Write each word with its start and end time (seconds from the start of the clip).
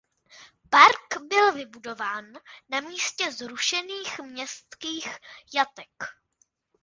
Park 0.71 1.17
byl 1.27 1.51
vybudován 1.53 2.25
na 2.69 2.79
místě 2.79 3.31
zrušených 3.31 4.19
městských 4.19 5.07
jatek. 5.53 5.91